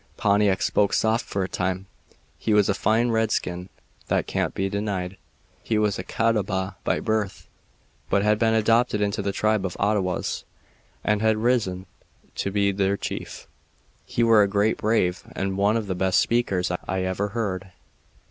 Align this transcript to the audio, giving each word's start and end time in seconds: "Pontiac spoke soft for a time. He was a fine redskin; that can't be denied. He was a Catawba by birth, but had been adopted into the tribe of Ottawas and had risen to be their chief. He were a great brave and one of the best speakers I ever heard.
"Pontiac 0.17 0.63
spoke 0.63 0.93
soft 0.93 1.23
for 1.23 1.43
a 1.43 1.47
time. 1.47 1.85
He 2.39 2.55
was 2.55 2.69
a 2.69 2.73
fine 2.73 3.11
redskin; 3.11 3.69
that 4.07 4.25
can't 4.25 4.55
be 4.55 4.67
denied. 4.67 5.15
He 5.61 5.77
was 5.77 5.99
a 5.99 6.03
Catawba 6.03 6.77
by 6.83 6.99
birth, 6.99 7.47
but 8.09 8.23
had 8.23 8.39
been 8.39 8.55
adopted 8.55 8.99
into 8.99 9.21
the 9.21 9.31
tribe 9.31 9.63
of 9.63 9.77
Ottawas 9.79 10.43
and 11.03 11.21
had 11.21 11.37
risen 11.37 11.85
to 12.37 12.49
be 12.49 12.71
their 12.71 12.97
chief. 12.97 13.45
He 14.03 14.23
were 14.23 14.41
a 14.41 14.47
great 14.47 14.77
brave 14.77 15.21
and 15.35 15.55
one 15.55 15.77
of 15.77 15.85
the 15.85 15.93
best 15.93 16.19
speakers 16.19 16.71
I 16.87 17.03
ever 17.03 17.27
heard. 17.27 17.69